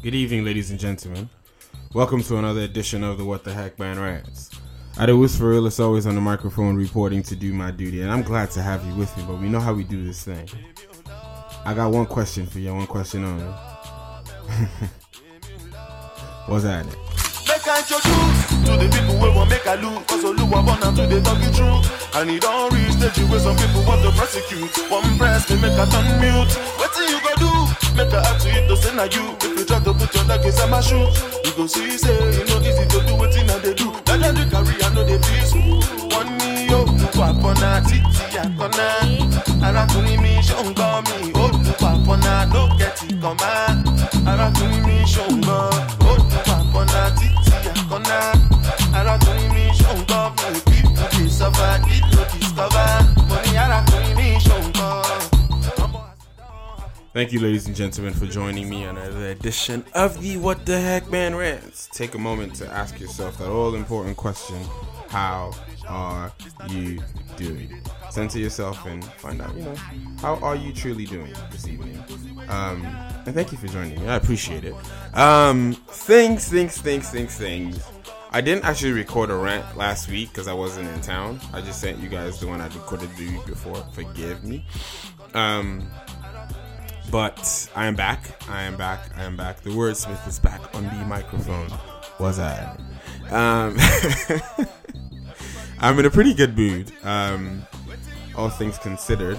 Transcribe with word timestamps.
Good 0.00 0.14
evening, 0.14 0.44
ladies 0.44 0.70
and 0.70 0.78
gentlemen. 0.78 1.28
Welcome 1.92 2.22
to 2.22 2.36
another 2.36 2.60
edition 2.60 3.02
of 3.02 3.18
the 3.18 3.24
What 3.24 3.42
the 3.42 3.52
Heck 3.52 3.80
Man 3.80 3.98
Rants. 3.98 4.48
I 4.96 5.06
do 5.06 5.26
for 5.26 5.50
real, 5.50 5.66
it's 5.66 5.80
always 5.80 6.06
on 6.06 6.14
the 6.14 6.20
microphone 6.20 6.76
reporting 6.76 7.20
to 7.24 7.34
do 7.34 7.52
my 7.52 7.72
duty, 7.72 8.02
and 8.02 8.12
I'm 8.12 8.22
glad 8.22 8.48
to 8.52 8.62
have 8.62 8.86
you 8.86 8.94
with 8.94 9.14
me, 9.16 9.24
but 9.26 9.40
we 9.40 9.48
know 9.48 9.58
how 9.58 9.74
we 9.74 9.82
do 9.82 10.04
this 10.04 10.22
thing. 10.22 10.48
I 11.64 11.74
got 11.74 11.90
one 11.90 12.06
question 12.06 12.46
for 12.46 12.60
you, 12.60 12.72
one 12.72 12.86
question 12.86 13.24
only. 13.24 13.42
What's 16.46 16.62
that? 16.62 16.86
Make 16.86 17.64
to 17.66 18.76
the 18.78 18.86
people 18.88 19.18
want 19.34 19.50
make 19.50 19.66
I 19.66 19.74
lose 19.74 20.06
Cause 20.06 20.22
Oluwa 20.24 20.64
born 20.64 20.82
and 20.82 20.96
to 20.96 21.06
the 21.06 21.20
true 21.56 21.82
And 22.20 22.30
it 22.30 22.44
reach 22.72 22.92
stage 22.92 23.28
where 23.28 23.40
some 23.40 23.56
people 23.56 23.82
want 23.84 24.02
to 24.02 24.10
prosecute 24.12 24.90
One 24.90 25.18
press 25.18 25.50
me 25.50 25.56
make 25.60 25.72
a 25.76 25.86
mute 26.20 26.54
What 26.78 26.94
you 26.96 27.18
go 27.20 27.34
do? 27.36 27.68
Make 27.96 28.12
a 28.12 28.20
act 28.22 28.42
to 28.42 28.94
na 28.94 29.04
you 29.10 29.47
try 29.68 29.78
to 29.84 29.92
put 29.92 30.14
your 30.14 30.24
leg 30.24 30.44
inside 30.44 30.70
my 30.70 30.80
shoe. 30.80 31.06
You 31.44 31.52
go 31.56 31.66
see 31.66 31.96
say 31.98 32.16
you 32.32 32.44
know 32.48 32.58
easy 32.64 32.84
to 32.88 32.98
do 33.06 33.14
what 33.16 33.36
and 33.36 33.50
they 33.62 33.74
do. 33.74 33.92
Let 34.08 34.20
them 34.20 34.34
do 34.34 34.44
carry 34.50 34.74
I 34.82 34.88
know 34.94 35.04
they 35.04 35.18
peaceful 35.28 35.84
One 36.16 36.30
me 36.38 36.66
yo 36.72 36.80
àpọ̀nà 37.28 37.70
títí 37.88 38.24
àkọ́nà 38.44 38.86
Arákùnrin 39.66 40.18
mi 40.22 40.32
ṣó 40.48 40.58
ń 40.66 40.68
gbọ́ 40.76 40.90
mi 41.06 41.16
Olùkọ́ 41.42 41.88
àpọ̀nà 41.94 42.32
ló 42.54 42.62
kẹ́tì 42.78 43.06
kan 43.22 43.34
máa 43.40 43.70
Arákùnrin 44.30 44.82
mi 44.86 44.96
ṣó 45.12 45.24
ń 45.36 45.97
Thank 57.18 57.32
you, 57.32 57.40
ladies 57.40 57.66
and 57.66 57.74
gentlemen, 57.74 58.14
for 58.14 58.26
joining 58.26 58.68
me 58.68 58.84
on 58.86 58.96
another 58.96 59.30
edition 59.30 59.84
of 59.92 60.20
the 60.20 60.36
What 60.36 60.64
the 60.64 60.80
Heck 60.80 61.10
Man 61.10 61.34
Rants. 61.34 61.88
Take 61.92 62.14
a 62.14 62.18
moment 62.18 62.54
to 62.54 62.68
ask 62.68 63.00
yourself 63.00 63.38
that 63.38 63.48
all 63.48 63.74
important 63.74 64.16
question 64.16 64.56
How 65.08 65.50
are 65.88 66.32
you 66.68 67.00
doing? 67.36 67.82
Center 68.10 68.38
yourself 68.38 68.86
and 68.86 69.04
find 69.04 69.42
out, 69.42 69.52
you 69.56 69.64
know, 69.64 69.74
how 70.20 70.36
are 70.36 70.54
you 70.54 70.72
truly 70.72 71.06
doing 71.06 71.34
this 71.50 71.66
evening? 71.66 72.00
Um, 72.48 72.86
and 73.26 73.34
thank 73.34 73.50
you 73.50 73.58
for 73.58 73.66
joining 73.66 74.00
me. 74.00 74.06
I 74.06 74.14
appreciate 74.14 74.64
it. 74.64 74.76
Um, 75.14 75.72
things, 75.88 76.46
things, 76.46 76.78
things, 76.80 77.10
things, 77.10 77.36
things. 77.36 77.82
I 78.30 78.40
didn't 78.40 78.64
actually 78.64 78.92
record 78.92 79.30
a 79.30 79.36
rant 79.36 79.76
last 79.76 80.08
week 80.08 80.28
because 80.28 80.46
I 80.46 80.52
wasn't 80.52 80.86
in 80.86 81.00
town. 81.00 81.40
I 81.52 81.62
just 81.62 81.80
sent 81.80 81.98
you 81.98 82.08
guys 82.08 82.38
the 82.38 82.46
one 82.46 82.60
I 82.60 82.66
recorded 82.66 83.10
the 83.16 83.28
week 83.28 83.44
before. 83.44 83.84
Forgive 83.92 84.44
me. 84.44 84.64
Um, 85.34 85.90
but 87.10 87.70
I 87.74 87.86
am 87.86 87.94
back. 87.94 88.42
I 88.48 88.62
am 88.62 88.76
back. 88.76 89.10
I 89.16 89.24
am 89.24 89.36
back. 89.36 89.60
The 89.60 89.70
wordsmith 89.70 90.26
is 90.28 90.38
back 90.38 90.74
on 90.74 90.84
the 90.84 91.04
microphone. 91.06 91.68
Was 92.18 92.38
I? 92.38 92.76
Um, 93.30 93.76
I'm 95.80 95.98
in 95.98 96.06
a 96.06 96.10
pretty 96.10 96.34
good 96.34 96.56
mood, 96.56 96.92
um, 97.04 97.64
all 98.34 98.48
things 98.48 98.78
considered, 98.78 99.38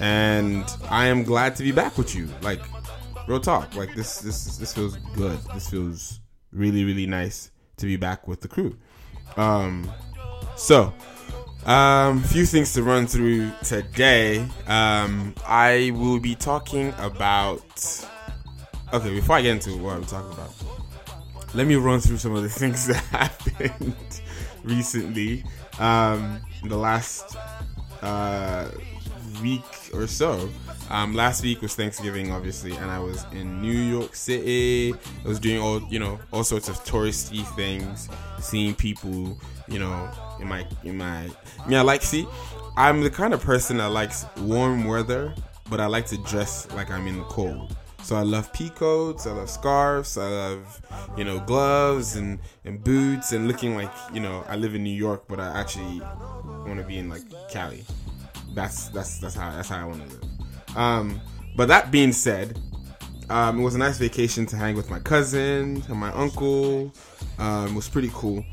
and 0.00 0.64
I 0.88 1.06
am 1.06 1.24
glad 1.24 1.56
to 1.56 1.62
be 1.62 1.72
back 1.72 1.98
with 1.98 2.14
you. 2.14 2.28
Like, 2.40 2.60
real 3.26 3.40
talk. 3.40 3.74
Like 3.74 3.94
this, 3.94 4.20
this, 4.20 4.58
this 4.58 4.72
feels 4.72 4.96
good. 5.14 5.38
This 5.54 5.68
feels 5.68 6.20
really, 6.52 6.84
really 6.84 7.06
nice 7.06 7.50
to 7.78 7.86
be 7.86 7.96
back 7.96 8.28
with 8.28 8.40
the 8.40 8.48
crew. 8.48 8.76
Um, 9.36 9.90
so, 10.56 10.92
um, 11.66 12.22
few 12.22 12.44
things 12.44 12.72
to 12.74 12.82
run 12.82 13.06
through 13.06 13.50
today. 13.64 14.46
Um, 14.66 15.34
I 15.46 15.92
will 15.94 16.18
be 16.18 16.34
talking 16.34 16.94
about. 16.98 18.06
Okay, 18.92 19.10
before 19.10 19.36
I 19.36 19.42
get 19.42 19.52
into 19.52 19.78
what 19.78 19.96
I'm 19.96 20.04
talking 20.04 20.32
about, 20.32 20.52
let 21.54 21.66
me 21.66 21.76
run 21.76 22.00
through 22.00 22.18
some 22.18 22.34
of 22.34 22.42
the 22.42 22.48
things 22.60 22.86
that 22.86 22.96
happened 23.04 24.20
recently. 24.64 25.44
Um, 25.78 26.40
the 26.64 26.76
last 26.76 27.36
uh, 28.02 28.68
week 29.40 29.62
or 29.94 30.06
so. 30.06 30.48
Um, 30.90 31.14
last 31.14 31.42
week 31.42 31.62
was 31.62 31.74
Thanksgiving, 31.74 32.32
obviously, 32.32 32.72
and 32.72 32.90
I 32.90 32.98
was 32.98 33.24
in 33.32 33.62
New 33.62 33.72
York 33.72 34.14
City. 34.14 34.92
I 35.24 35.28
was 35.28 35.40
doing 35.40 35.58
all 35.58 35.80
you 35.88 35.98
know 35.98 36.18
all 36.32 36.44
sorts 36.44 36.68
of 36.68 36.76
touristy 36.84 37.46
things, 37.56 38.08
seeing 38.40 38.74
people, 38.74 39.38
you 39.68 39.78
know, 39.78 40.10
in 40.42 40.48
my 40.48 40.66
in 40.84 40.98
my. 40.98 41.30
I 41.60 41.68
mean, 41.68 41.78
I 41.78 41.82
like 41.82 42.02
see. 42.02 42.26
I'm 42.76 43.00
the 43.00 43.10
kind 43.10 43.32
of 43.32 43.42
person 43.42 43.78
that 43.78 43.90
likes 43.90 44.26
warm 44.38 44.84
weather, 44.84 45.34
but 45.70 45.80
I 45.80 45.86
like 45.86 46.06
to 46.06 46.18
dress 46.18 46.70
like 46.72 46.90
I'm 46.90 47.06
in 47.06 47.18
the 47.18 47.24
cold. 47.24 47.74
So 48.02 48.16
I 48.16 48.22
love 48.22 48.52
pea 48.52 48.70
coats, 48.70 49.28
I 49.28 49.30
love 49.30 49.48
scarves, 49.48 50.18
I 50.18 50.28
love, 50.28 50.82
you 51.16 51.22
know, 51.22 51.38
gloves 51.38 52.16
and, 52.16 52.40
and 52.64 52.82
boots 52.82 53.30
and 53.30 53.46
looking 53.46 53.76
like, 53.76 53.92
you 54.12 54.18
know, 54.18 54.44
I 54.48 54.56
live 54.56 54.74
in 54.74 54.82
New 54.82 54.90
York, 54.90 55.24
but 55.28 55.38
I 55.38 55.60
actually 55.60 56.00
want 56.66 56.78
to 56.78 56.84
be 56.84 56.98
in 56.98 57.08
like 57.08 57.22
Cali. 57.48 57.84
That's 58.54 58.88
that's 58.88 59.18
that's 59.18 59.36
how 59.36 59.52
that's 59.52 59.68
how 59.68 59.82
I 59.82 59.84
want 59.84 60.02
to 60.08 60.16
live. 60.16 60.76
Um, 60.76 61.20
but 61.54 61.68
that 61.68 61.92
being 61.92 62.12
said, 62.12 62.58
um, 63.30 63.60
it 63.60 63.62
was 63.62 63.76
a 63.76 63.78
nice 63.78 63.98
vacation 63.98 64.46
to 64.46 64.56
hang 64.56 64.74
with 64.74 64.90
my 64.90 64.98
cousin 64.98 65.82
and 65.88 65.96
my 65.96 66.10
uncle. 66.12 66.92
Um, 67.38 67.68
it 67.68 67.74
was 67.74 67.88
pretty 67.88 68.10
cool, 68.12 68.44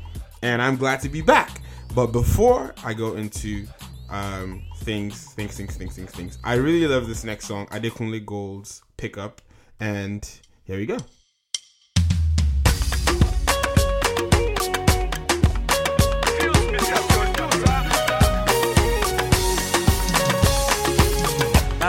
and 0.42 0.62
I'm 0.62 0.76
glad 0.76 1.00
to 1.00 1.08
be 1.08 1.22
back. 1.22 1.59
But 1.94 2.08
before 2.08 2.72
I 2.84 2.94
go 2.94 3.14
into 3.14 3.66
um, 4.10 4.62
things, 4.78 5.32
things, 5.34 5.56
things, 5.56 5.76
things, 5.76 5.94
things, 5.96 6.10
things, 6.12 6.38
I 6.44 6.54
really 6.54 6.86
love 6.86 7.08
this 7.08 7.24
next 7.24 7.46
song, 7.46 7.66
Adekunle 7.66 8.24
Gold's 8.24 8.82
"Pickup," 8.96 9.42
and 9.80 10.28
here 10.64 10.76
we 10.76 10.86
go. 10.86 10.98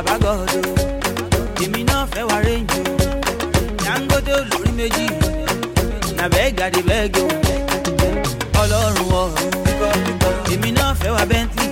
bàbá 0.03 0.35
méjì 6.87 7.41
bẹ́ntì 11.05 11.65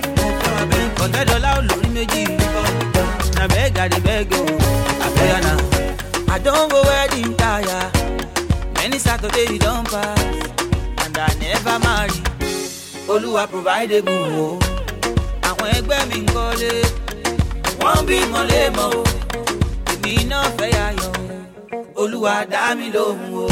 olórí 1.34 1.88
méjì 1.94 2.24
nàbẹ́ 3.36 3.64
gàdí 3.76 3.98
bẹ́ẹ̀gì 4.06 4.38
o. 4.40 4.44
Àfẹ́yànà 5.06 5.52
àdánwò 6.34 6.78
wedding 6.88 7.32
tire. 7.40 7.80
Many 8.76 8.98
saturday 8.98 9.46
you 9.52 9.58
don 9.58 9.84
pass. 9.84 10.20
And 11.04 11.16
i 11.18 11.28
never 11.40 11.78
marry. 11.84 12.20
Olúwa 13.12 13.42
provide 13.50 14.00
good 14.06 14.32
o. 14.46 14.58
Àwọn 15.48 15.66
ẹgbẹ́ 15.76 16.00
mi 16.10 16.18
ń 16.22 16.26
kọ́lé. 16.34 16.72
Wọ́n 17.80 18.00
bímọ 18.08 18.40
lémọ́ 18.50 18.86
o. 18.98 19.02
Èmi 19.92 20.12
náà 20.30 20.44
fẹ́ 20.56 20.68
yàyọ̀ 20.76 21.12
olúwa 22.00 22.34
dá 22.52 22.62
mi 22.78 22.86
lóhùn 22.94 23.32
o. 23.44 23.46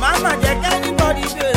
màmá 0.00 0.30
jẹ́ 0.42 0.54
kẹ́nìbọ̀dì 0.62 1.24
béèrè 1.34 1.36
pé 1.38 1.51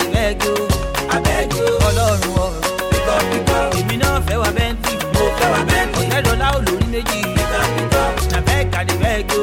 dey 0.00 0.10
beg 0.14 0.42
o 0.50 0.54
abeg 1.16 1.52
o 1.62 1.66
ọlọ́run 1.88 2.34
ọ̀run 2.44 2.54
bíkọ́ 2.90 3.16
bíkọ́ 3.30 3.60
èmi 3.80 3.96
náà 4.02 4.14
fẹ́ 4.26 4.36
wá 4.42 4.50
bẹ́ntì 4.58 4.92
mo 5.14 5.22
fẹ́ 5.38 5.48
wá 5.54 5.60
bẹ́ntì 5.70 6.00
ọ̀tẹ́dọ́lá 6.02 6.46
olórí 6.56 6.86
méjì 6.92 7.18
bíkọ́ 7.36 7.62
bíkọ́ 7.76 8.06
na 8.32 8.38
beg 8.48 8.66
i 8.80 8.82
dey 8.88 8.98
beg 9.02 9.26
o 9.38 9.42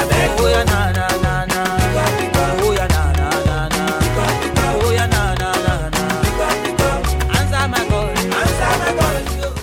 abeg 0.00 0.30
o 0.42 0.44
ya 0.54 0.62
na 0.70 0.78
na 0.96 1.06
na 1.24 1.32
na 1.52 1.60
bíkọ́ 1.78 2.06
bíkọ́ 2.18 2.46
o 2.64 2.68
ya 2.78 2.86
na 2.94 3.02
na 3.18 3.26
na 3.48 3.56
na 3.76 3.84
bíkọ́ 4.02 4.26
bíkọ́ 4.40 4.68
o 4.84 4.86
ya 4.98 5.06
na 5.14 5.22
na 5.40 5.48
na 5.66 5.74
na 5.94 6.02
bíkọ́ 6.22 6.48
bíkọ́ 6.62 6.92
answer 7.38 7.64
my 7.72 7.82
call. 7.90 8.08
Answer 8.40 8.72
my 8.82 8.92
call. 8.98 9.54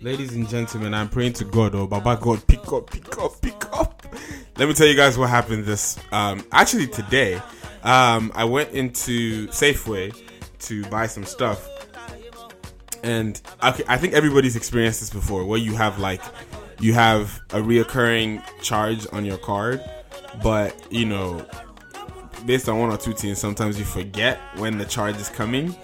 Ladies 0.00 0.32
and 0.36 0.48
gentlemen, 0.48 0.94
I'm 0.94 1.08
praying 1.08 1.32
to 1.40 1.44
God, 1.44 1.74
oh 1.74 1.86
Baba 1.86 2.16
God, 2.20 2.46
pick 2.46 2.72
up, 2.72 2.90
pick 2.90 3.18
up, 3.18 3.32
pick 3.40 3.60
up. 3.72 4.06
Let 4.56 4.68
me 4.68 4.74
tell 4.74 4.86
you 4.86 4.94
guys 4.94 5.18
what 5.18 5.30
happened 5.30 5.64
this 5.64 5.98
um 6.12 6.44
actually 6.52 6.86
today. 6.86 7.40
Um 7.86 8.30
I 8.34 8.44
went 8.44 8.72
into 8.72 9.46
Safeway 9.48 10.14
to 10.60 10.84
buy 10.86 11.06
some 11.06 11.24
stuff. 11.24 11.66
And 13.02 13.40
okay, 13.62 13.84
I 13.88 13.96
think 13.96 14.14
everybody's 14.14 14.56
experienced 14.56 15.00
this 15.00 15.10
before 15.10 15.44
where 15.44 15.58
you 15.58 15.74
have 15.74 15.98
like 15.98 16.20
you 16.80 16.92
have 16.92 17.40
a 17.50 17.58
reoccurring 17.60 18.42
charge 18.60 19.06
on 19.12 19.24
your 19.24 19.38
card, 19.38 19.82
but 20.42 20.74
you 20.92 21.06
know, 21.06 21.46
based 22.44 22.68
on 22.68 22.78
one 22.78 22.90
or 22.90 22.96
two 22.96 23.12
things, 23.12 23.38
sometimes 23.38 23.78
you 23.78 23.84
forget 23.84 24.38
when 24.56 24.78
the 24.78 24.84
charge 24.84 25.16
is 25.16 25.28
coming. 25.28 25.74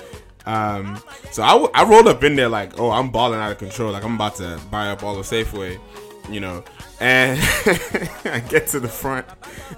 Um, 0.44 1.00
so 1.30 1.42
I, 1.42 1.52
w- 1.52 1.70
I 1.72 1.84
rolled 1.84 2.08
up 2.08 2.24
in 2.24 2.34
there 2.34 2.48
like, 2.48 2.78
oh, 2.80 2.90
I'm 2.90 3.10
balling 3.10 3.38
out 3.38 3.52
of 3.52 3.58
control. 3.58 3.92
Like 3.92 4.04
I'm 4.04 4.16
about 4.16 4.36
to 4.36 4.60
buy 4.70 4.90
up 4.90 5.04
all 5.04 5.16
of 5.16 5.24
Safeway, 5.24 5.78
you 6.28 6.40
know. 6.40 6.64
And 7.00 7.38
I 8.24 8.42
get 8.48 8.66
to 8.68 8.80
the 8.80 8.88
front 8.88 9.26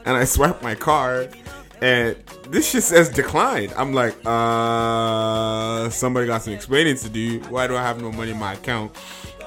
and 0.04 0.16
I 0.16 0.24
swipe 0.24 0.62
my 0.62 0.74
card 0.74 1.36
and 1.84 2.16
this 2.48 2.70
shit 2.70 2.82
says 2.82 3.10
declined. 3.10 3.74
I'm 3.76 3.92
like, 3.92 4.16
uh, 4.24 5.90
somebody 5.90 6.26
got 6.26 6.40
some 6.40 6.54
explaining 6.54 6.96
to 6.96 7.10
do. 7.10 7.40
Why 7.50 7.66
do 7.66 7.76
I 7.76 7.82
have 7.82 8.00
no 8.00 8.10
money 8.10 8.30
in 8.30 8.38
my 8.38 8.54
account? 8.54 8.96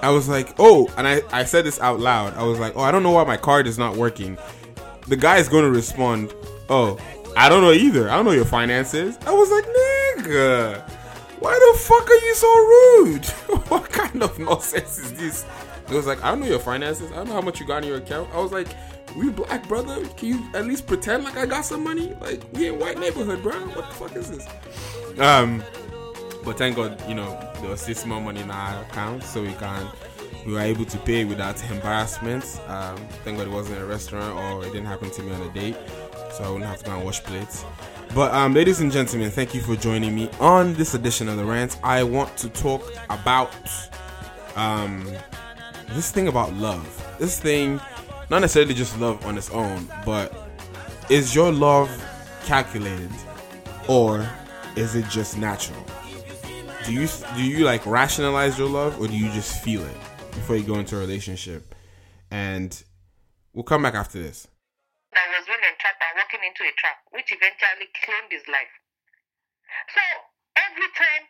I 0.03 0.11
was 0.11 0.29
like, 0.29 0.53
oh, 0.59 0.87
and 0.97 1.07
I, 1.07 1.23
I 1.31 1.45
said 1.45 1.65
this 1.65 1.79
out 1.79 1.99
loud. 1.99 2.35
I 2.35 2.43
was 2.43 2.59
like, 2.59 2.73
oh, 2.75 2.81
I 2.81 2.91
don't 2.91 3.01
know 3.01 3.09
why 3.09 3.23
my 3.23 3.37
card 3.37 3.65
is 3.65 3.79
not 3.79 3.97
working. 3.97 4.37
The 5.07 5.15
guy 5.15 5.37
is 5.37 5.49
going 5.49 5.63
to 5.63 5.71
respond, 5.71 6.31
oh, 6.69 6.99
I 7.35 7.49
don't 7.49 7.63
know 7.63 7.71
either. 7.71 8.07
I 8.07 8.15
don't 8.15 8.25
know 8.25 8.31
your 8.31 8.45
finances. 8.45 9.17
I 9.25 9.31
was 9.31 9.49
like, 9.49 9.65
nigga, 9.65 10.87
why 11.39 11.57
the 11.57 11.79
fuck 11.79 12.07
are 12.07 12.13
you 12.13 12.35
so 12.35 12.55
rude? 12.55 13.25
what 13.69 13.89
kind 13.89 14.21
of 14.21 14.37
nonsense 14.47 14.99
is 14.99 15.13
this? 15.13 15.43
It 15.89 15.93
was 15.95 16.05
like, 16.05 16.23
I 16.23 16.29
don't 16.29 16.41
know 16.41 16.45
your 16.45 16.59
finances. 16.59 17.11
I 17.13 17.15
don't 17.15 17.29
know 17.29 17.33
how 17.33 17.41
much 17.41 17.59
you 17.59 17.65
got 17.65 17.81
in 17.81 17.89
your 17.89 17.97
account. 17.97 18.29
I 18.31 18.39
was 18.39 18.51
like, 18.51 18.67
we 19.15 19.29
black, 19.29 19.67
brother. 19.67 20.05
Can 20.17 20.29
you 20.29 20.43
at 20.53 20.65
least 20.65 20.87
pretend 20.87 21.23
like 21.23 21.37
I 21.37 21.45
got 21.45 21.65
some 21.65 21.83
money? 21.83 22.15
Like, 22.21 22.41
we 22.53 22.67
in 22.67 22.79
white 22.79 22.99
neighborhood, 22.99 23.41
bro. 23.41 23.53
What 23.53 23.89
the 23.89 23.95
fuck 23.95 24.15
is 24.15 24.29
this? 24.29 24.47
Um, 25.19 25.63
but 26.43 26.57
thank 26.57 26.75
God, 26.75 27.01
you 27.07 27.15
know, 27.15 27.39
there 27.61 27.69
was 27.69 27.81
still 27.81 28.07
more 28.07 28.21
money 28.21 28.41
in 28.41 28.51
our 28.51 28.81
account, 28.83 29.23
so 29.23 29.41
we 29.41 29.53
can 29.53 29.87
we 30.45 30.53
were 30.53 30.61
able 30.61 30.85
to 30.85 30.97
pay 30.99 31.25
without 31.25 31.61
embarrassment. 31.69 32.43
Um, 32.67 32.95
thank 33.23 33.37
God 33.37 33.47
it 33.47 33.51
wasn't 33.51 33.81
a 33.81 33.85
restaurant 33.85 34.33
or 34.33 34.65
it 34.65 34.71
didn't 34.71 34.85
happen 34.85 35.09
to 35.11 35.21
me 35.21 35.33
on 35.33 35.41
a 35.41 35.49
date, 35.49 35.75
so 36.31 36.45
I 36.45 36.49
wouldn't 36.49 36.65
have 36.65 36.79
to 36.79 36.85
go 36.85 36.95
and 36.95 37.03
wash 37.03 37.21
plates. 37.21 37.65
But 38.15 38.33
um, 38.33 38.53
ladies 38.53 38.79
and 38.79 38.89
gentlemen, 38.89 39.29
thank 39.29 39.53
you 39.53 39.61
for 39.61 39.75
joining 39.75 40.15
me 40.15 40.29
on 40.39 40.73
this 40.75 40.93
edition 40.93 41.27
of 41.27 41.35
the 41.35 41.43
rant. 41.43 41.77
I 41.83 42.03
want 42.03 42.37
to 42.37 42.49
talk 42.49 42.81
about 43.09 43.51
um, 44.55 45.05
this 45.89 46.11
thing 46.11 46.29
about 46.29 46.53
love. 46.53 46.85
This 47.19 47.39
thing, 47.39 47.81
not 48.29 48.39
necessarily 48.39 48.73
just 48.73 48.99
love 48.99 49.25
on 49.25 49.37
its 49.37 49.49
own, 49.51 49.87
but 50.05 50.33
is 51.09 51.33
your 51.33 51.51
love 51.51 51.89
calculated 52.45 53.11
or 53.87 54.27
is 54.75 54.95
it 54.95 55.07
just 55.09 55.37
natural? 55.37 55.83
Do 56.85 56.93
you 56.93 57.07
do 57.35 57.43
you 57.43 57.65
like 57.65 57.85
rationalize 57.85 58.57
your 58.57 58.69
love 58.69 58.99
or 58.99 59.07
do 59.07 59.17
you 59.17 59.31
just 59.31 59.61
feel 59.63 59.83
it 59.83 59.97
before 60.31 60.55
you 60.55 60.63
go 60.63 60.75
into 60.75 60.95
a 60.95 60.99
relationship? 60.99 61.73
And 62.31 62.71
we'll 63.53 63.63
come 63.63 63.83
back 63.83 63.95
after 63.95 64.21
this. 64.21 64.47
that 65.13 65.27
was 65.31 65.47
being 65.47 65.63
entrapped 65.63 65.99
and 66.03 66.15
walking 66.19 66.43
into 66.43 66.63
a 66.63 66.73
trap, 66.77 66.99
which 67.11 67.31
eventually 67.31 67.87
claimed 68.03 68.31
his 68.31 68.43
life. 68.47 68.71
So 69.95 70.03
every 70.55 70.89
time 70.95 71.23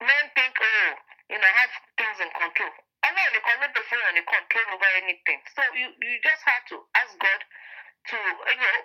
men 0.00 0.24
think, 0.34 0.56
oh, 0.56 0.90
you 1.28 1.36
know, 1.36 1.46
I 1.48 1.54
have 1.60 1.72
things 1.96 2.18
in 2.20 2.30
control. 2.32 2.72
Control 3.00 3.72
the 3.74 3.82
phone 3.88 4.16
and 4.16 4.26
control 4.26 4.68
over 4.74 4.90
anything. 5.04 5.40
So 5.56 5.62
you, 5.76 5.88
you 6.00 6.16
just 6.22 6.42
have 6.44 6.64
to 6.72 6.76
ask 6.96 7.12
God 7.18 7.40
to, 8.10 8.16
you 8.16 8.58
know, 8.60 8.78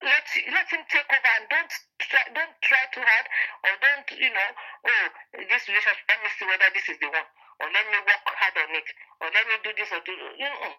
let 0.00 0.24
let 0.52 0.66
him 0.72 0.82
take 0.88 1.08
over 1.12 1.32
and 1.36 1.44
don't 1.52 1.72
try, 2.00 2.24
don't 2.32 2.56
try 2.64 2.82
too 2.88 3.04
hard 3.04 3.26
or 3.68 3.72
don't 3.84 4.08
you 4.16 4.32
know 4.32 4.50
oh 4.88 5.06
this 5.44 5.68
relationship 5.68 6.00
let 6.08 6.18
me 6.24 6.28
see 6.40 6.48
whether 6.48 6.72
this 6.72 6.88
is 6.88 6.96
the 7.04 7.08
one 7.12 7.28
or 7.60 7.68
let 7.68 7.84
me 7.84 8.00
work 8.08 8.24
hard 8.32 8.56
on 8.64 8.72
it 8.80 8.88
or 9.20 9.28
let 9.28 9.44
me 9.44 9.60
do 9.60 9.76
this 9.76 9.92
or 9.92 10.00
do 10.08 10.16
you 10.16 10.48
know 10.48 10.72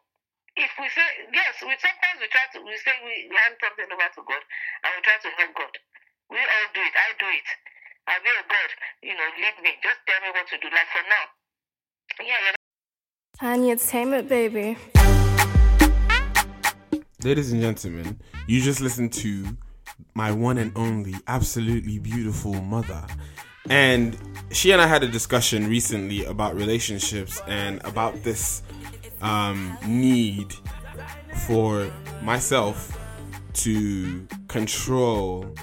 if 0.57 0.71
we 0.79 0.87
say 0.91 1.07
yes, 1.31 1.63
we 1.63 1.73
sometimes 1.79 2.19
we 2.19 2.27
try 2.27 2.43
to 2.51 2.59
we 2.65 2.75
say 2.83 2.95
we 3.07 3.31
hand 3.31 3.55
something 3.61 3.87
over 3.87 4.09
to 4.11 4.21
God 4.25 4.43
and 4.83 4.91
we 4.97 4.99
try 5.05 5.17
to 5.23 5.29
help 5.39 5.53
God. 5.55 5.73
We 6.27 6.39
all 6.39 6.67
do 6.75 6.81
it. 6.83 6.95
I 6.95 7.09
do 7.15 7.29
it. 7.31 7.47
I 8.07 8.15
will 8.19 8.43
God, 8.51 8.71
you 9.03 9.15
know, 9.15 9.29
lead 9.39 9.57
me. 9.63 9.71
Just 9.79 10.01
tell 10.03 10.19
me 10.25 10.29
what 10.35 10.47
to 10.51 10.57
do. 10.59 10.67
Like 10.67 10.89
for 10.91 11.03
now. 11.07 11.25
Yeah, 12.19 12.60
yeah. 13.41 13.49
Tiny 13.49 13.71
Entertainment, 13.71 14.29
baby. 14.29 14.77
Ladies 17.23 17.51
and 17.51 17.61
gentlemen, 17.61 18.19
you 18.47 18.61
just 18.61 18.81
listened 18.81 19.13
to 19.13 19.45
my 20.15 20.31
one 20.31 20.57
and 20.57 20.71
only, 20.75 21.15
absolutely 21.27 21.99
beautiful 21.99 22.53
mother. 22.53 23.05
And 23.69 24.17
she 24.51 24.71
and 24.71 24.81
I 24.81 24.87
had 24.87 25.03
a 25.03 25.07
discussion 25.07 25.67
recently 25.69 26.25
about 26.25 26.55
relationships 26.55 27.39
and 27.47 27.79
about 27.83 28.23
this 28.23 28.63
um, 29.21 29.77
need 29.85 30.53
for 31.47 31.91
myself 32.23 32.97
to 33.53 34.27
control, 34.47 35.53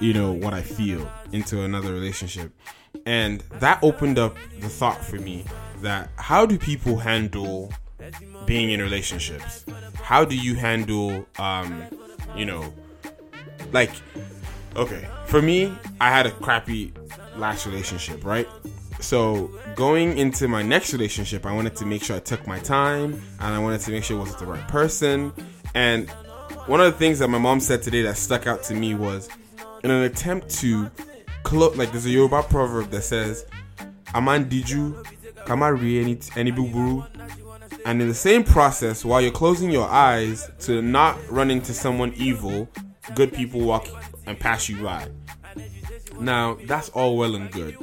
you 0.00 0.14
know, 0.14 0.32
what 0.32 0.54
I 0.54 0.62
feel 0.62 1.10
into 1.32 1.62
another 1.62 1.92
relationship. 1.92 2.52
And 3.04 3.40
that 3.52 3.78
opened 3.82 4.18
up 4.18 4.36
the 4.60 4.68
thought 4.68 5.04
for 5.04 5.16
me 5.16 5.44
that 5.82 6.10
how 6.16 6.46
do 6.46 6.58
people 6.58 6.98
handle 6.98 7.72
being 8.46 8.70
in 8.70 8.80
relationships? 8.80 9.64
How 10.02 10.24
do 10.24 10.36
you 10.36 10.54
handle, 10.54 11.26
um, 11.38 11.84
you 12.36 12.44
know, 12.44 12.72
like, 13.72 13.90
okay, 14.76 15.08
for 15.26 15.40
me, 15.42 15.72
I 16.00 16.10
had 16.10 16.26
a 16.26 16.30
crappy 16.30 16.92
last 17.36 17.66
relationship, 17.66 18.24
right? 18.24 18.48
So 19.00 19.50
going 19.76 20.18
into 20.18 20.48
my 20.48 20.62
next 20.62 20.92
relationship, 20.92 21.46
I 21.46 21.52
wanted 21.54 21.76
to 21.76 21.86
make 21.86 22.02
sure 22.02 22.16
I 22.16 22.20
took 22.20 22.46
my 22.46 22.58
time 22.58 23.22
and 23.40 23.54
I 23.54 23.58
wanted 23.58 23.80
to 23.82 23.90
make 23.90 24.04
sure 24.04 24.18
it 24.18 24.22
was 24.22 24.36
the 24.36 24.46
right 24.46 24.66
person. 24.68 25.32
And 25.74 26.10
one 26.66 26.80
of 26.80 26.92
the 26.92 26.98
things 26.98 27.18
that 27.20 27.28
my 27.28 27.38
mom 27.38 27.60
said 27.60 27.82
today 27.82 28.02
that 28.02 28.16
stuck 28.16 28.46
out 28.46 28.62
to 28.64 28.74
me 28.74 28.94
was 28.94 29.28
in 29.82 29.90
an 29.90 30.02
attempt 30.02 30.50
to 30.60 30.90
close, 31.42 31.76
like 31.76 31.92
there's 31.92 32.06
a 32.06 32.10
Yoruba 32.10 32.42
proverb 32.44 32.90
that 32.90 33.02
says, 33.02 33.46
Aman 34.14 34.48
ri 35.48 36.00
any 36.00 36.18
any 36.36 36.52
buburu. 36.52 37.06
And 37.86 38.02
in 38.02 38.08
the 38.08 38.14
same 38.14 38.44
process, 38.44 39.04
while 39.04 39.20
you're 39.20 39.32
closing 39.32 39.70
your 39.70 39.88
eyes 39.88 40.50
to 40.60 40.82
not 40.82 41.16
run 41.30 41.50
into 41.50 41.72
someone 41.72 42.12
evil, 42.14 42.68
good 43.14 43.32
people 43.32 43.60
walk 43.60 43.88
and 44.26 44.38
pass 44.38 44.68
you 44.68 44.82
by. 44.82 45.08
Now, 46.18 46.58
that's 46.64 46.90
all 46.90 47.16
well 47.16 47.34
and 47.34 47.50
good. 47.50 47.76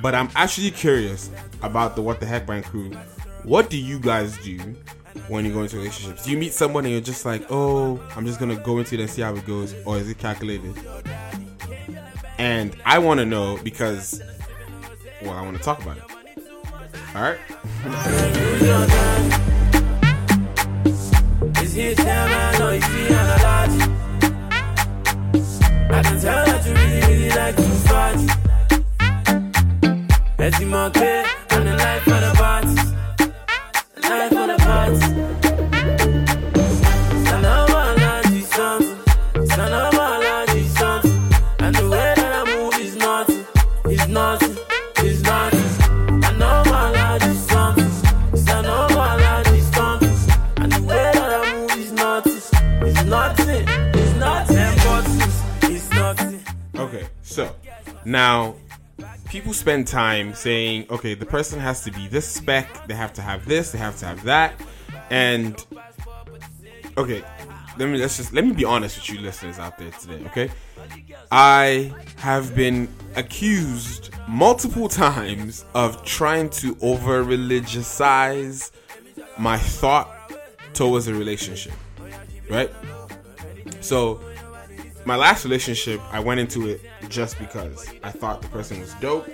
But 0.00 0.14
I'm 0.14 0.28
actually 0.34 0.70
curious 0.72 1.30
about 1.62 1.94
the 1.94 2.02
What 2.02 2.18
the 2.18 2.26
Heck 2.26 2.46
Band 2.46 2.64
crew. 2.64 2.90
What 3.44 3.70
do 3.70 3.76
you 3.76 4.00
guys 4.00 4.36
do 4.38 4.58
when 5.28 5.44
you 5.44 5.52
go 5.52 5.62
into 5.62 5.76
relationships? 5.76 6.24
Do 6.24 6.30
you 6.30 6.38
meet 6.38 6.52
someone 6.52 6.84
and 6.84 6.92
you're 6.92 7.00
just 7.00 7.24
like, 7.24 7.44
oh, 7.50 8.00
I'm 8.16 8.26
just 8.26 8.40
gonna 8.40 8.56
go 8.56 8.78
into 8.78 8.94
it 8.96 9.00
and 9.00 9.10
see 9.10 9.22
how 9.22 9.34
it 9.34 9.46
goes, 9.46 9.74
or 9.84 9.98
is 9.98 10.08
it 10.08 10.18
calculated? 10.18 10.74
And 12.38 12.76
I 12.84 12.98
want 12.98 13.20
to 13.20 13.26
know 13.26 13.58
because, 13.62 14.20
well, 15.24 15.34
I 15.34 15.42
want 15.42 15.56
to 15.56 15.62
talk 15.62 15.82
about 15.82 15.96
it. 15.98 16.04
All 17.14 17.22
right. 17.22 17.38
I 25.90 26.02
can 26.02 26.18
tell 26.20 26.44
that 26.46 26.66
you 26.66 26.72
really, 26.74 27.00
really 27.06 27.30
like 27.30 27.56
to. 27.56 27.62
Let's 30.38 30.58
the 31.66 31.76
life 31.76 32.04
party. 32.04 32.26
The 32.26 32.31
people 59.52 59.60
spend 59.60 59.86
time 59.86 60.32
saying, 60.32 60.86
okay, 60.88 61.14
the 61.14 61.26
person 61.26 61.60
has 61.60 61.84
to 61.84 61.90
be 61.90 62.08
this 62.08 62.26
spec, 62.26 62.86
they 62.86 62.94
have 62.94 63.12
to 63.12 63.20
have 63.20 63.44
this, 63.44 63.70
they 63.70 63.78
have 63.78 63.98
to 63.98 64.06
have 64.06 64.22
that, 64.24 64.54
and 65.10 65.66
okay, 66.96 67.22
let 67.76 67.90
me 67.90 67.98
let's 67.98 68.16
just 68.16 68.32
let 68.32 68.46
me 68.46 68.52
be 68.52 68.64
honest 68.64 68.96
with 68.96 69.10
you 69.10 69.20
listeners 69.20 69.58
out 69.58 69.76
there 69.76 69.90
today, 69.90 70.24
okay? 70.26 70.50
I 71.30 71.92
have 72.16 72.54
been 72.54 72.88
accused 73.14 74.10
multiple 74.26 74.88
times 74.88 75.66
of 75.74 76.02
trying 76.02 76.48
to 76.60 76.74
over 76.80 77.22
religiousize 77.22 78.70
my 79.38 79.58
thought 79.58 80.08
towards 80.72 81.08
a 81.08 81.14
relationship, 81.14 81.74
right? 82.48 82.70
So 83.80 84.18
my 85.04 85.16
last 85.16 85.44
relationship, 85.44 86.00
I 86.10 86.20
went 86.20 86.40
into 86.40 86.68
it 86.68 86.80
just 87.08 87.38
because 87.38 87.86
I 88.02 88.10
thought 88.10 88.42
the 88.42 88.48
person 88.48 88.80
was 88.80 88.94
dope. 88.94 89.28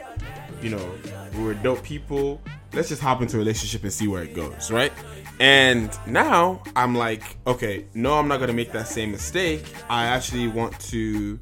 You 0.63 0.71
know, 0.71 0.93
we 1.37 1.45
were 1.45 1.55
dope 1.55 1.83
people. 1.83 2.41
Let's 2.73 2.89
just 2.89 3.03
hop 3.03 3.23
into 3.23 3.37
a 3.37 3.39
relationship 3.39 3.83
and 3.83 3.93
see 3.93 4.09
where 4.09 4.23
it 4.23 4.35
goes, 4.35 4.71
right? 4.71 4.93
And 5.41 5.97
now 6.07 6.63
I'm 6.75 6.95
like, 6.95 7.37
okay, 7.47 7.87
no, 7.95 8.15
I'm 8.15 8.29
not 8.29 8.41
gonna 8.41 8.53
make 8.53 8.73
that 8.73 8.89
same 8.89 9.11
mistake. 9.13 9.65
I 9.89 10.07
actually 10.07 10.49
want 10.49 10.79
to 10.81 11.39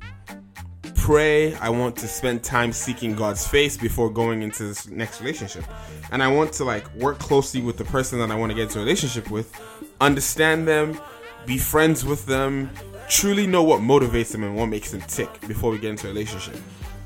pray. 0.95 1.55
I 1.55 1.71
want 1.71 1.97
to 1.99 2.09
spend 2.09 2.43
time 2.43 2.73
seeking 2.73 3.15
God's 3.15 3.47
face 3.47 3.77
before 3.77 4.11
going 4.11 4.43
into 4.43 4.65
this 4.65 4.89
next 4.89 5.21
relationship. 5.21 5.65
And 6.11 6.23
I 6.23 6.29
want 6.29 6.53
to 6.55 6.65
like 6.65 6.93
work 6.97 7.19
closely 7.19 7.63
with 7.63 7.77
the 7.77 7.85
person 7.85 8.19
that 8.19 8.31
I 8.31 8.35
want 8.35 8.51
to 8.51 8.57
get 8.57 8.65
into 8.65 8.79
a 8.79 8.83
relationship 8.83 9.31
with, 9.31 9.53
understand 10.01 10.67
them, 10.67 11.01
be 11.47 11.59
friends 11.59 12.05
with 12.05 12.27
them, 12.27 12.71
truly 13.09 13.47
know 13.47 13.63
what 13.63 13.81
motivates 13.81 14.33
them 14.33 14.43
and 14.45 14.57
what 14.57 14.67
makes 14.67 14.91
them 14.91 15.01
tick 15.03 15.29
before 15.47 15.71
we 15.71 15.79
get 15.79 15.91
into 15.91 16.07
a 16.07 16.11
relationship. 16.11 16.57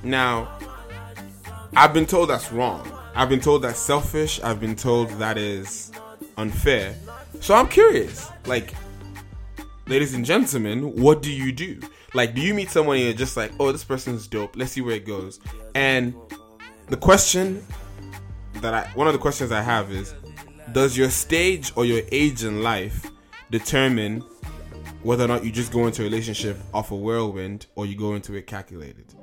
Now, 0.02 0.58
I've 1.76 1.92
been 1.92 2.06
told 2.06 2.30
that's 2.30 2.50
wrong. 2.52 2.90
I've 3.14 3.28
been 3.28 3.40
told 3.40 3.62
that's 3.62 3.78
selfish. 3.78 4.40
I've 4.42 4.60
been 4.60 4.76
told 4.76 5.10
that 5.10 5.36
is 5.36 5.92
unfair. 6.36 6.94
So 7.40 7.54
I'm 7.54 7.68
curious. 7.68 8.30
Like, 8.46 8.74
ladies 9.86 10.14
and 10.14 10.24
gentlemen, 10.24 10.96
what 10.96 11.22
do 11.22 11.32
you 11.32 11.52
do? 11.52 11.80
Like, 12.14 12.34
do 12.34 12.40
you 12.40 12.54
meet 12.54 12.70
someone 12.70 12.96
and 12.96 13.04
you're 13.04 13.14
just 13.14 13.36
like, 13.36 13.52
oh, 13.60 13.70
this 13.72 13.84
person's 13.84 14.26
dope. 14.26 14.56
Let's 14.56 14.72
see 14.72 14.80
where 14.80 14.96
it 14.96 15.06
goes. 15.06 15.38
And 15.74 16.14
the 16.88 16.96
question 16.96 17.64
that 18.54 18.74
I, 18.74 18.88
one 18.94 19.06
of 19.06 19.12
the 19.12 19.18
questions 19.18 19.52
I 19.52 19.62
have 19.62 19.92
is, 19.92 20.14
does 20.72 20.96
your 20.96 21.10
stage 21.10 21.72
or 21.76 21.84
your 21.84 22.02
age 22.10 22.44
in 22.44 22.62
life 22.62 23.10
determine 23.50 24.24
whether 25.02 25.24
or 25.24 25.28
not 25.28 25.44
you 25.44 25.50
just 25.50 25.72
go 25.72 25.86
into 25.86 26.02
a 26.02 26.04
relationship 26.04 26.58
off 26.74 26.90
a 26.90 26.96
whirlwind 26.96 27.66
or 27.74 27.86
you 27.86 27.96
go 27.96 28.14
into 28.14 28.34
it 28.34 28.46
calculated? 28.46 29.14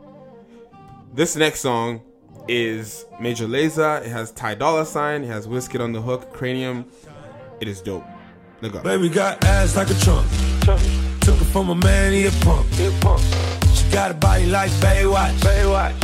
This 1.14 1.36
next 1.36 1.62
song 1.62 2.02
is 2.48 3.06
Major 3.20 3.46
Lazer. 3.46 4.02
It 4.02 4.10
has 4.10 4.32
Ty 4.32 4.56
Dolla 4.56 4.86
Sign. 4.86 5.24
It 5.24 5.28
has 5.28 5.48
Wizkid 5.48 5.82
on 5.82 5.94
the 5.94 6.02
hook. 6.02 6.34
Kranium. 6.34 6.86
It 7.60 7.68
is 7.68 7.82
dope. 7.82 8.06
Look 8.62 8.76
up. 8.76 8.84
Baby 8.84 9.10
got 9.10 9.44
ass 9.44 9.76
like 9.76 9.90
a 9.90 9.94
trunk. 9.96 10.28
Took 11.22 11.42
it 11.42 11.46
from 11.46 11.70
a 11.70 11.76
man, 11.76 12.14
he 12.14 12.26
a 12.26 12.32
punk. 12.42 12.68
She 13.74 13.90
got 13.92 14.12
a 14.12 14.14
body 14.14 14.46
like 14.48 14.72
Baywatch. 14.72 15.34
Baywatch. 15.40 15.96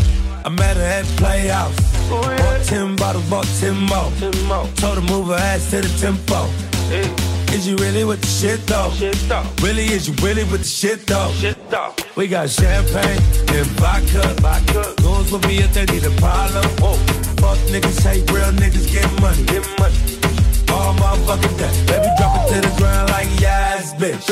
I 0.45 0.49
met 0.49 0.77
her 0.77 0.83
at 0.83 1.05
Playhouse. 1.17 2.09
Bought 2.09 2.63
10 2.65 2.95
bottles, 2.95 3.29
bought 3.29 3.45
10 3.59 3.75
more. 3.77 4.67
Told 4.75 4.97
her 4.97 5.01
move 5.01 5.27
her 5.27 5.35
ass 5.35 5.69
to 5.71 5.81
the 5.81 5.99
tempo. 5.99 7.32
Is 7.53 7.67
you 7.67 7.75
really 7.75 8.03
with 8.03 8.19
the 8.21 8.27
shit 8.27 8.65
though? 8.65 8.89
Really, 9.61 9.85
is 9.85 10.07
you 10.07 10.15
really 10.25 10.43
with 10.45 10.61
the 10.61 10.67
shit 10.67 11.05
though? 11.05 11.31
We 12.15 12.27
got 12.27 12.49
champagne 12.49 13.21
and 13.53 13.67
vodka. 13.77 14.33
vodka. 14.41 14.95
Goons 15.03 15.31
with 15.31 15.45
me 15.47 15.59
if 15.59 15.71
they 15.71 15.85
need 15.85 16.03
a 16.03 16.09
problem. 16.17 16.65
Fuck 17.37 17.59
niggas, 17.69 18.01
hate 18.01 18.29
real 18.31 18.51
niggas, 18.57 18.91
get 18.91 19.05
money. 19.21 19.45
Get 19.45 19.61
money. 19.77 19.93
All 20.73 20.95
motherfucking 20.95 21.57
day. 21.61 21.73
Baby, 21.85 22.09
drop 22.17 22.33
it 22.41 22.53
to 22.53 22.61
the 22.67 22.73
ground 22.77 23.11
like 23.11 23.29
yes, 23.39 23.93
bitch. 24.01 24.25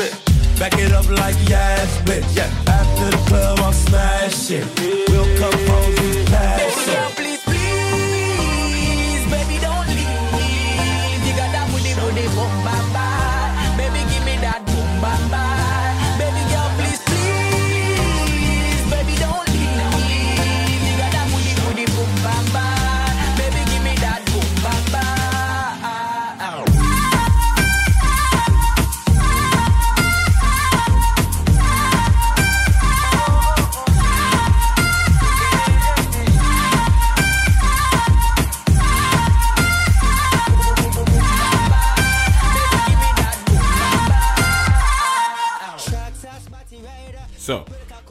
Back 0.58 0.74
it 0.78 0.90
up 0.92 1.08
like 1.08 1.36
yes, 1.48 2.02
bitch. 2.02 2.26
Yeah. 2.36 2.50
After 2.66 3.06
the 3.06 3.22
club, 3.28 3.58
I'm 3.60 3.72
smashing. 3.72 4.66
We'll 5.08 5.30
come 5.38 5.71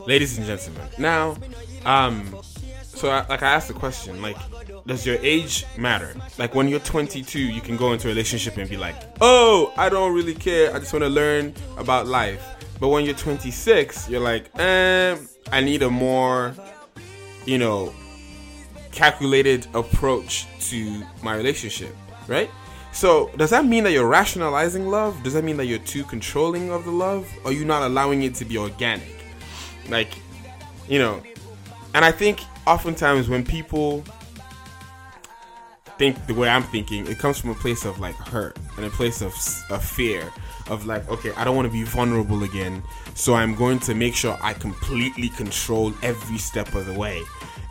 ladies 0.06 0.38
and 0.38 0.48
gentlemen, 0.48 0.88
now, 0.98 1.38
um, 1.86 2.36
so 2.84 3.10
I, 3.10 3.26
like 3.28 3.42
I 3.44 3.52
asked 3.54 3.68
the 3.68 3.74
question, 3.74 4.22
like, 4.22 4.38
does 4.86 5.06
your 5.06 5.18
age 5.22 5.66
matter? 5.78 6.14
Like, 6.38 6.54
when 6.56 6.68
you're 6.68 6.80
22, 6.80 7.40
you 7.40 7.62
can 7.62 7.78
go 7.78 7.94
into 7.94 8.08
a 8.08 8.12
relationship 8.12 8.58
and 8.58 8.70
be 8.70 8.78
like, 8.78 8.96
oh, 9.22 9.74
I 9.78 9.90
don't 9.90 10.14
really 10.14 10.36
care. 10.36 10.74
I 10.76 10.80
just 10.80 10.94
want 10.94 11.04
to 11.04 11.10
learn 11.10 11.54
about 11.78 12.08
life. 12.08 12.46
But 12.80 12.90
when 12.90 13.06
you're 13.06 13.16
26, 13.16 14.10
you're 14.10 14.22
like, 14.22 14.50
eh, 14.60 15.18
I 15.52 15.62
need 15.62 15.84
a 15.84 15.90
more, 15.90 16.54
you 17.46 17.58
know, 17.58 17.94
calculated 18.92 19.68
approach 19.74 20.48
to 20.70 21.04
my 21.24 21.36
relationship, 21.36 21.96
right? 22.28 22.50
So, 22.94 23.32
does 23.38 23.50
that 23.52 23.66
mean 23.66 23.84
that 23.86 23.92
you're 23.94 24.08
rationalizing 24.08 24.88
love? 24.90 25.24
Does 25.24 25.34
that 25.34 25.44
mean 25.44 25.58
that 25.58 25.66
you're 25.66 25.80
too 25.80 26.04
controlling 26.04 26.72
of 26.72 26.84
the 26.84 26.92
love? 26.92 27.32
Or 27.46 27.54
you 27.54 27.64
not 27.64 27.84
allowing 27.84 28.24
it 28.24 28.36
to 28.36 28.46
be 28.46 28.58
organic? 28.58 29.21
Like, 29.90 30.14
you 30.88 31.00
know, 31.00 31.22
and 31.94 32.06
I 32.06 32.12
think 32.12 32.42
oftentimes 32.68 33.30
when 33.30 33.44
people 33.44 34.04
think 35.98 36.26
the 36.26 36.34
way 36.34 36.50
I'm 36.50 36.64
thinking, 36.64 37.06
it 37.08 37.20
comes 37.20 37.40
from 37.40 37.52
a 37.52 37.56
place 37.56 37.86
of 37.86 38.00
like 38.00 38.16
hurt 38.16 38.58
and 38.78 38.86
a 38.86 38.90
place 38.90 39.22
of, 39.22 39.34
of 39.70 39.84
fear 39.84 40.32
of 40.70 40.86
like, 40.86 41.08
okay, 41.10 41.32
I 41.34 41.44
don't 41.44 41.56
want 41.56 41.68
to 41.68 41.72
be 41.72 41.84
vulnerable 41.84 42.44
again, 42.44 42.82
so 43.14 43.34
I'm 43.36 43.56
going 43.56 43.80
to 43.80 43.94
make 43.94 44.16
sure 44.16 44.38
I 44.42 44.54
completely 44.54 45.30
control 45.30 45.94
every 46.02 46.38
step 46.38 46.74
of 46.74 46.86
the 46.86 46.94
way. 46.94 47.22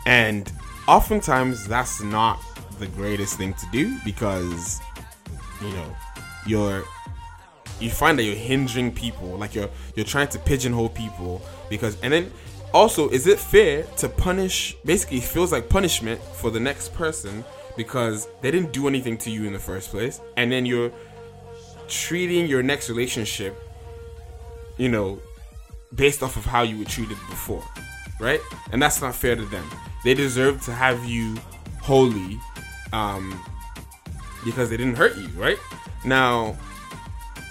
And 0.05 0.51
oftentimes 0.87 1.67
that's 1.67 2.01
not 2.01 2.39
the 2.79 2.87
greatest 2.87 3.37
thing 3.37 3.53
to 3.53 3.65
do 3.71 3.97
because 4.03 4.81
you 5.61 5.69
know 5.69 5.95
you're 6.47 6.83
you 7.81 7.89
find 7.89 8.17
that 8.17 8.23
you're 8.23 8.35
hindering 8.35 8.91
people 8.91 9.29
like 9.37 9.55
you're 9.55 9.69
you're 9.95 10.05
trying 10.05 10.27
to 10.27 10.39
pigeonhole 10.39 10.89
people 10.89 11.41
because 11.69 11.97
and 12.01 12.13
then 12.13 12.31
also 12.73 13.09
is 13.09 13.27
it 13.27 13.39
fair 13.39 13.83
to 13.97 14.07
punish 14.07 14.75
basically 14.85 15.17
it 15.17 15.23
feels 15.23 15.51
like 15.51 15.69
punishment 15.69 16.21
for 16.21 16.49
the 16.49 16.59
next 16.59 16.93
person 16.93 17.43
because 17.75 18.27
they 18.41 18.51
didn't 18.51 18.71
do 18.71 18.87
anything 18.87 19.17
to 19.17 19.29
you 19.29 19.45
in 19.45 19.53
the 19.53 19.59
first 19.59 19.89
place 19.89 20.21
and 20.37 20.51
then 20.51 20.65
you're 20.65 20.91
treating 21.87 22.45
your 22.47 22.63
next 22.63 22.89
relationship 22.89 23.55
you 24.77 24.87
know 24.87 25.19
based 25.95 26.23
off 26.23 26.37
of 26.37 26.45
how 26.45 26.61
you 26.61 26.77
were 26.77 26.85
treated 26.85 27.17
before 27.29 27.63
right 28.19 28.39
and 28.71 28.81
that's 28.81 29.01
not 29.01 29.13
fair 29.13 29.35
to 29.35 29.45
them 29.45 29.69
they 30.03 30.13
deserve 30.13 30.61
to 30.61 30.71
have 30.71 31.03
you 31.05 31.35
holy 31.81 32.39
um 32.93 33.37
because 34.43 34.69
they 34.69 34.77
didn't 34.77 34.95
hurt 34.95 35.17
you, 35.17 35.27
right? 35.29 35.57
Now, 36.05 36.57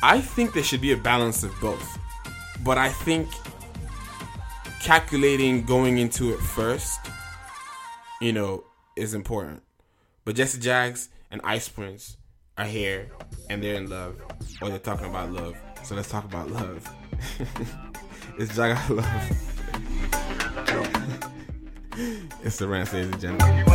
I 0.02 0.20
think 0.20 0.54
there 0.54 0.62
should 0.62 0.80
be 0.80 0.92
a 0.92 0.96
balance 0.96 1.42
of 1.42 1.52
both. 1.60 1.98
But 2.64 2.78
I 2.78 2.88
think 2.88 3.28
calculating 4.82 5.64
going 5.64 5.98
into 5.98 6.32
it 6.32 6.38
first, 6.40 7.00
you 8.20 8.32
know, 8.32 8.64
is 8.96 9.12
important. 9.14 9.62
But 10.24 10.36
Jesse 10.36 10.58
Jagz 10.58 11.08
and 11.30 11.40
Ice 11.44 11.68
Prince 11.68 12.16
are 12.56 12.64
here 12.64 13.10
and 13.48 13.62
they're 13.62 13.74
in 13.74 13.90
love. 13.90 14.16
Or 14.62 14.68
they're 14.68 14.78
talking 14.78 15.06
about 15.06 15.32
love. 15.32 15.56
So 15.84 15.94
let's 15.94 16.08
talk 16.10 16.24
about 16.24 16.50
love. 16.50 16.88
it's 18.38 18.52
Jaga 18.52 18.88
Love. 18.96 19.50
it's 22.42 22.56
the 22.56 22.70
and 22.72 23.20
gentlemen. 23.20 23.66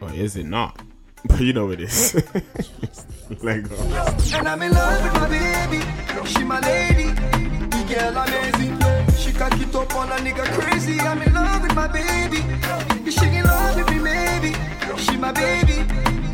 Or 0.00 0.12
is 0.14 0.36
it 0.36 0.46
not? 0.46 0.80
But 1.28 1.40
you 1.40 1.52
know 1.52 1.70
it 1.70 1.80
is. 1.80 2.14
Let 3.42 3.68
go. 3.68 3.76
And 4.34 4.48
I'm 4.48 4.62
in 4.62 4.72
love 4.72 5.02
with 5.04 5.14
my 5.14 5.28
baby. 5.28 5.80
She 6.26 6.44
my 6.44 6.60
lady. 6.60 7.12
The 7.72 7.80
girl 7.88 8.16
amazing. 8.22 8.78
She 9.16 9.32
can 9.32 9.50
keep 9.58 9.74
up 9.74 9.94
on 9.94 10.10
a 10.10 10.16
nigga 10.16 10.44
crazy. 10.58 11.00
I'm 11.00 11.22
in 11.22 11.34
love 11.34 11.62
with 11.62 11.74
my 11.74 11.86
baby. 11.86 12.42
She 13.10 13.26
in 13.26 13.44
love 13.44 13.76
with 13.76 13.90
me, 13.90 13.98
maybe. 14.00 14.52
She 14.98 15.16
my 15.16 15.32
baby. 15.32 15.84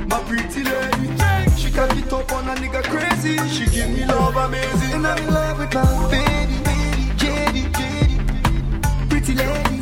My 0.09 0.21
pretty 0.25 0.65
lady. 0.65 1.09
She 1.57 1.71
can 1.71 1.89
keep 1.95 2.13
up 2.13 2.33
on 2.33 2.49
a 2.49 2.55
nigga 2.55 2.83
crazy. 2.85 3.37
She 3.49 3.71
give 3.71 3.91
me 3.91 4.05
love 4.07 4.37
amazing. 4.37 4.93
And 4.95 5.07
I'm 5.07 5.19
in 5.19 5.35
love 5.35 5.59
with 5.59 5.75
my 5.75 6.11
baby. 6.11 6.57
baby. 6.65 7.05
JD, 7.21 7.57
JD. 7.79 9.11
Pretty 9.11 9.35
lady. 9.35 9.79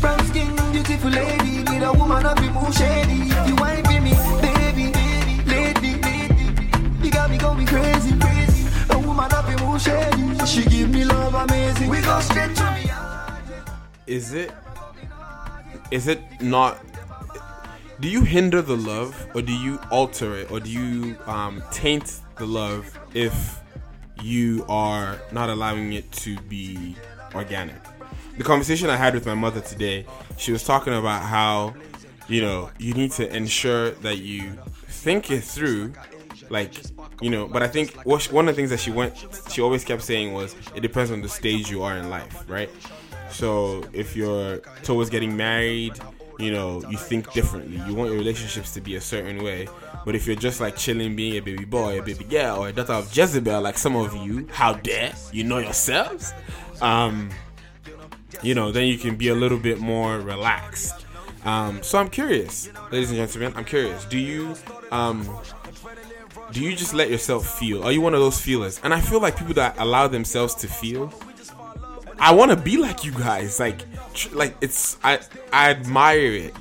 Brown 0.00 0.26
skin, 0.26 0.54
beautiful 0.72 1.10
lady. 1.10 1.62
Need 1.70 1.82
a 1.82 1.92
woman 1.92 2.26
up 2.26 2.38
in 2.38 2.72
shady. 2.72 3.30
You 3.48 3.56
ain't 3.64 3.83
amazing. 11.44 11.88
We 11.88 12.00
go 12.00 12.20
straight 12.20 12.54
to 12.56 12.64
is 14.06 14.34
it 14.34 14.52
is 15.90 16.08
it 16.08 16.20
not 16.40 16.78
do 18.00 18.08
you 18.08 18.22
hinder 18.22 18.60
the 18.60 18.76
love 18.76 19.26
or 19.34 19.40
do 19.40 19.52
you 19.52 19.78
alter 19.90 20.36
it 20.36 20.50
or 20.50 20.60
do 20.60 20.70
you 20.70 21.16
um, 21.26 21.62
taint 21.70 22.20
the 22.36 22.46
love 22.46 22.98
if 23.14 23.60
you 24.20 24.64
are 24.68 25.18
not 25.32 25.50
allowing 25.50 25.92
it 25.92 26.10
to 26.12 26.38
be 26.42 26.96
organic. 27.34 27.76
The 28.38 28.44
conversation 28.44 28.90
I 28.90 28.96
had 28.96 29.14
with 29.14 29.26
my 29.26 29.34
mother 29.34 29.60
today, 29.60 30.06
she 30.36 30.50
was 30.50 30.64
talking 30.64 30.94
about 30.94 31.22
how, 31.22 31.74
you 32.26 32.40
know, 32.40 32.70
you 32.78 32.94
need 32.94 33.12
to 33.12 33.34
ensure 33.34 33.90
that 33.90 34.18
you 34.18 34.58
think 34.86 35.30
it 35.30 35.42
through, 35.42 35.92
like, 36.48 36.72
you 37.24 37.30
know. 37.30 37.48
But 37.48 37.62
I 37.62 37.68
think 37.68 37.92
she- 38.20 38.30
one 38.30 38.46
of 38.48 38.54
the 38.54 38.58
things 38.58 38.68
that 38.68 38.80
she 38.80 38.90
went, 38.90 39.12
she 39.48 39.62
always 39.62 39.82
kept 39.82 40.02
saying 40.02 40.34
was, 40.34 40.54
it 40.74 40.80
depends 40.80 41.10
on 41.10 41.22
the 41.22 41.28
stage 41.28 41.70
you 41.70 41.82
are 41.82 41.96
in 41.96 42.10
life, 42.10 42.44
right? 42.46 42.68
So 43.30 43.82
if 43.94 44.14
you're 44.14 44.58
towards 44.82 45.08
getting 45.08 45.34
married, 45.34 45.98
you 46.38 46.52
know, 46.52 46.82
you 46.90 46.98
think 46.98 47.32
differently. 47.32 47.78
You 47.86 47.94
want 47.94 48.10
your 48.10 48.18
relationships 48.18 48.72
to 48.72 48.82
be 48.82 48.96
a 48.96 49.00
certain 49.00 49.42
way. 49.42 49.68
But 50.04 50.14
if 50.14 50.26
you're 50.26 50.36
just 50.36 50.60
like 50.60 50.76
chilling, 50.76 51.16
being 51.16 51.38
a 51.38 51.40
baby 51.40 51.64
boy, 51.64 51.98
a 51.98 52.02
baby 52.02 52.24
girl, 52.24 52.58
or 52.58 52.68
a 52.68 52.72
daughter 52.72 52.92
of 52.92 53.16
Jezebel, 53.16 53.62
like 53.62 53.78
some 53.78 53.96
of 53.96 54.14
you, 54.14 54.46
how 54.52 54.74
dare 54.74 55.14
you 55.32 55.44
know 55.44 55.58
yourselves? 55.58 56.34
Um, 56.82 57.30
you 58.42 58.54
know, 58.54 58.70
then 58.70 58.86
you 58.86 58.98
can 58.98 59.16
be 59.16 59.28
a 59.28 59.34
little 59.34 59.58
bit 59.58 59.78
more 59.78 60.18
relaxed. 60.18 61.06
Um, 61.46 61.82
so 61.82 61.98
I'm 61.98 62.10
curious, 62.10 62.68
ladies 62.90 63.10
and 63.10 63.18
gentlemen, 63.18 63.54
I'm 63.56 63.64
curious. 63.64 64.04
Do 64.04 64.18
you 64.18 64.56
um, 64.90 65.26
do 66.54 66.60
you 66.60 66.76
just 66.76 66.94
let 66.94 67.10
yourself 67.10 67.58
feel? 67.58 67.82
Are 67.82 67.90
you 67.90 68.00
one 68.00 68.14
of 68.14 68.20
those 68.20 68.40
feelers? 68.40 68.80
And 68.84 68.94
I 68.94 69.00
feel 69.00 69.20
like 69.20 69.36
people 69.36 69.54
that 69.54 69.76
allow 69.76 70.06
themselves 70.06 70.54
to 70.56 70.68
feel 70.68 71.12
I 72.18 72.32
want 72.32 72.52
to 72.52 72.56
be 72.56 72.76
like 72.76 73.04
you 73.04 73.10
guys. 73.12 73.58
Like, 73.58 73.84
tr- 74.14 74.34
like 74.34 74.56
it's 74.60 74.96
I 75.02 75.18
I 75.52 75.70
admire 75.70 76.32
it, 76.32 76.54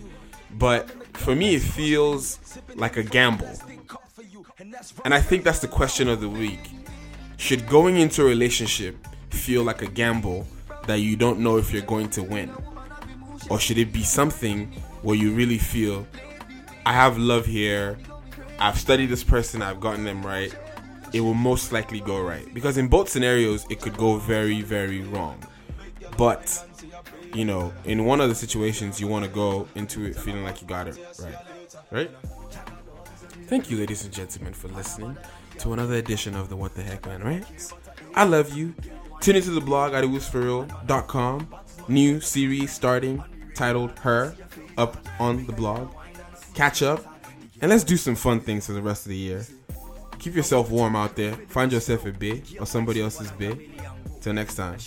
but 0.58 0.90
for 1.16 1.36
me 1.36 1.56
it 1.56 1.62
feels 1.62 2.40
like 2.76 2.98
a 2.98 3.04
gamble. 3.04 3.54
And 5.06 5.14
I 5.14 5.22
think 5.22 5.44
that's 5.44 5.60
the 5.60 5.68
question 5.68 6.10
of 6.10 6.22
the 6.22 6.30
week. 6.30 6.60
Should 7.38 7.68
going 7.68 7.98
into 7.98 8.24
a 8.24 8.26
relationship 8.26 8.96
feel 9.30 9.64
like 9.64 9.82
a 9.82 9.88
gamble 9.88 10.48
that 10.88 11.00
you 11.00 11.16
don't 11.16 11.40
know 11.40 11.58
if 11.58 11.72
you're 11.72 11.82
going 11.84 12.10
to 12.10 12.24
win? 12.24 12.52
Or 13.50 13.60
should 13.60 13.78
it 13.78 13.94
be 13.94 14.04
something 14.04 14.72
where 15.02 15.16
you 15.16 15.32
really 15.32 15.58
feel 15.60 16.08
I 16.86 16.94
have 16.94 17.18
love 17.18 17.46
here, 17.46 17.98
I've 18.60 18.78
studied 18.78 19.08
this 19.08 19.24
person, 19.24 19.62
I've 19.62 19.80
gotten 19.80 20.04
them 20.04 20.26
right, 20.26 20.56
it 21.14 21.22
will 21.22 21.34
most 21.34 21.72
likely 21.72 22.00
go 22.00 22.22
right. 22.22 22.52
Because 22.54 22.78
in 22.78 22.88
both 22.88 23.10
scenarios, 23.10 23.66
it 23.70 23.82
could 23.82 23.98
go 23.98 24.18
very, 24.18 24.62
very 24.62 25.02
wrong. 25.02 25.44
But, 26.18 26.66
you 27.34 27.46
know, 27.46 27.74
in 27.86 28.06
one 28.06 28.22
of 28.22 28.30
the 28.30 28.36
situations, 28.36 29.00
you 29.00 29.08
want 29.08 29.26
to 29.26 29.32
go 29.32 29.68
into 29.76 30.06
it 30.06 30.16
feeling 30.16 30.44
like 30.44 30.62
you 30.62 30.68
got 30.68 30.88
it 30.88 30.98
right. 31.22 31.36
Right? 31.92 32.12
Thank 33.48 33.70
you, 33.70 33.78
ladies 33.78 34.04
and 34.04 34.14
gentlemen, 34.14 34.54
for 34.54 34.68
listening 34.70 35.18
to 35.60 35.74
another 35.74 35.96
edition 35.96 36.36
of 36.36 36.50
the 36.50 36.56
What 36.56 36.76
the 36.76 36.82
Heck 36.82 37.06
Man 37.06 37.24
Rants. 37.24 37.74
I 38.16 38.24
love 38.24 38.54
you. 38.54 38.74
Tune 39.22 39.36
into 39.36 39.52
the 39.52 39.62
blog 39.62 39.94
at 39.94 40.04
iwasforreal.com. 40.04 41.54
New 41.88 42.20
series 42.20 42.72
starting 42.72 43.24
titled 43.54 43.98
Her 44.00 44.36
up 44.78 45.06
on 45.20 45.46
the 45.46 45.54
blog. 45.54 45.94
Catch 46.54 46.82
up 46.82 47.13
and 47.64 47.70
let's 47.70 47.86
do 47.86 47.96
some 47.96 48.14
fun 48.14 48.42
things 48.42 48.66
for 48.66 48.74
the 48.74 48.82
rest 48.82 49.06
of 49.06 49.12
the 49.12 49.16
year. 49.16 49.46
Keep 50.20 50.36
yourself 50.36 50.70
warm 50.70 50.98
out 50.98 51.16
there. 51.16 51.32
Find 51.48 51.72
yourself 51.72 52.06
a 52.06 52.12
bit 52.12 52.60
or 52.60 52.66
somebody 52.66 53.02
else's 53.02 53.32
bit. 53.32 53.58
Till 54.20 54.34
next 54.34 54.56
time. 54.56 54.78